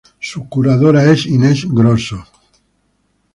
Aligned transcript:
Su 0.19 0.49
curadora 0.49 1.11
es 1.11 1.27
Inês 1.27 1.63
Grosso. 1.71 2.25